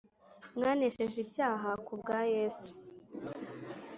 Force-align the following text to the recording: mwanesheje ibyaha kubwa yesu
mwanesheje 0.57 1.17
ibyaha 1.25 1.69
kubwa 1.85 2.17
yesu 2.35 2.69